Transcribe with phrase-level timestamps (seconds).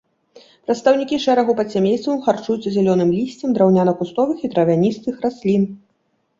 [0.69, 5.73] Прадстаўнікі шэрагу падсямействаў харчуюцца зялёным лісцем драўняна-кустовых і травяністых раслін.